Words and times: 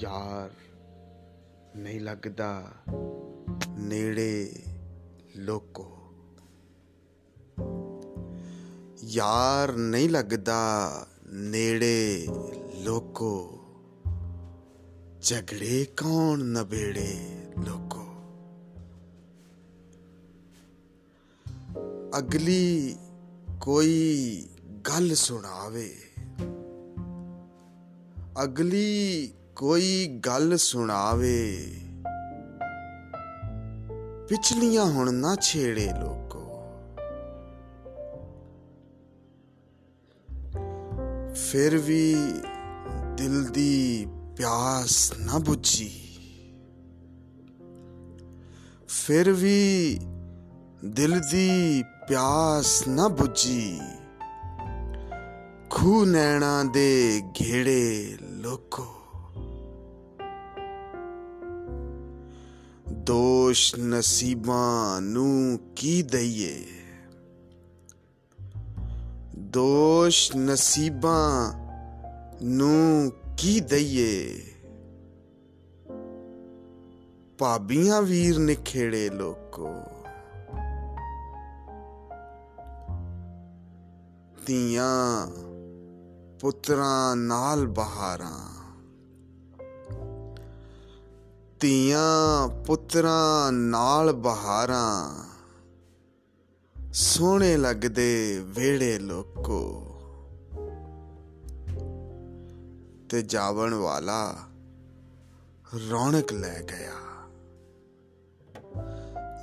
ਯਾਰ 0.00 0.50
ਨਹੀਂ 1.76 2.00
ਲੱਗਦਾ 2.00 2.72
ਨੇੜੇ 3.78 4.62
ਲੋਕੋ। 5.36 5.98
ਯਾਰ 9.04 9.72
ਨਹੀਂ 9.72 10.08
ਲੱਗਦਾ 10.08 10.90
ਨੇੜੇ 11.26 12.26
ਲੋਕੋ। 12.80 13.60
ਝਗੜੇ 15.22 15.86
ਕੌਣ 15.96 16.38
ਨਬੇੜੇ 16.38 17.20
ਲੋਕੋ। 17.66 18.04
ਅਗਲੀ 22.18 22.96
ਕੋਈ 23.60 24.48
ਗੱਲ 24.88 25.14
ਸੁਣਾਵੇ। 25.14 25.96
ਅਗਲੀ 28.42 29.32
ਕੋਈ 29.56 30.06
ਗੱਲ 30.06 30.56
ਸੁਣਾਵੇ। 30.56 31.72
ਪਿਛਲੀਆਂ 34.28 34.84
ਹੁਣ 34.84 35.14
ਨਾ 35.14 35.36
ਛੇੜੇ 35.36 35.88
ਲੋਕੋ। 36.00 36.62
ਫਿਰ 41.34 41.78
ਵੀ 41.78 42.16
ਦਿਲ 43.14 43.44
ਦੀ 43.44 44.06
ਪਿਆਸ 44.36 45.12
ਨਾ 45.18 45.38
ਬੁੱਝੀ। 45.38 45.90
ਫਿਰ 48.88 49.32
ਵੀ 49.32 49.98
ਦਿਲ 50.84 51.20
ਦੀ 51.30 51.84
ਪਿਆਸ 52.08 52.88
ਨਾ 52.88 53.08
ਬੁੱਝੀ। 53.08 53.80
ਖੂ 55.70 56.04
ਨੈਣਾ 56.04 56.64
ਦੇ 56.64 57.22
ਘੇੜੇ 57.40 58.16
ਲੋਕੋ। 58.22 58.86
ਦੋਸ਼ 63.06 63.74
ਨਸੀਬਾਂ 63.78 65.00
ਨੂੰ 65.00 65.58
ਕੀ 65.76 66.02
ਦਈਏ 66.02 66.66
ਦੋਸ਼ 69.38 70.36
ਨਸੀਬਾਂ 70.36 71.52
ਨੂੰ 72.42 73.12
ਕੀ 73.36 73.60
ਦਈਏ 73.60 74.40
ਭਾਬੀਆਂ 77.38 78.02
ਵੀਰ 78.02 78.38
ਨਿਖੇੜੇ 78.38 79.08
ਲੋਕੋ 79.10 79.70
ਧੀਆਂ 84.46 85.26
ਪੁੱਤਰਾਂ 86.40 87.16
ਨਾਲ 87.16 87.66
ਬਹਾਰਾਂ 87.66 88.55
ਧੀਆਂ 91.60 92.48
ਪੁੱਤਰਾਂ 92.64 93.52
ਨਾਲ 93.52 94.12
ਬਹਾਰਾਂ। 94.12 95.24
ਸੋਹਣੇ 96.92 97.56
ਲੱਗਦੇ 97.56 98.42
ਵੇੜੇ 98.46 98.98
ਲੋਕੋ। 98.98 99.82
ਤੇ 103.10 103.22
ਜਾਵਣ 103.22 103.74
ਵਾਲਾ 103.74 104.36
ਰੌਣਕ 105.90 106.32
ਲੈ 106.32 106.62
ਗਿਆ। 106.62 106.92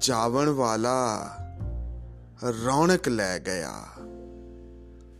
ਜਾਵਣ 0.00 0.48
ਵਾਲਾ 0.48 1.30
ਰੌਣਕ 2.64 3.08
ਲੈ 3.08 3.38
ਗਿਆ। 3.38 3.84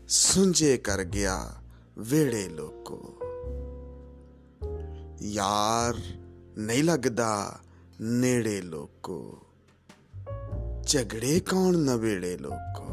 ਸੁੰਝੇ 0.08 0.77
ਕਰ 0.77 1.05
ਗਿਆ 1.05 1.52
ਵੇੜੇ 1.98 2.48
ਲੋਕੋ। 2.48 3.14
ਯਾਰ 5.22 5.94
ਨਹੀਂ 6.58 6.84
ਲੱਗਦਾ 6.84 7.58
ਨੇੜੇ 8.01 8.61
ਲੋਕੋ। 8.61 9.42
ਝਗੜੇ 10.86 11.40
ਕੌਣ 11.40 11.79
ਨਵੇੜੇ 11.79 12.36
ਲੋਕੋ? 12.36 12.83